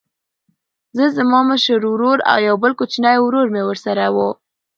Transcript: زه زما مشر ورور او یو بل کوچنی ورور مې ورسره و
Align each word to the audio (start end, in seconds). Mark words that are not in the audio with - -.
زه 0.97 1.05
زما 1.17 1.39
مشر 1.49 1.81
ورور 1.91 2.17
او 2.31 2.37
یو 2.47 2.55
بل 2.63 2.71
کوچنی 2.79 3.15
ورور 3.19 3.47
مې 3.53 3.61
ورسره 3.65 4.05
و 4.15 4.17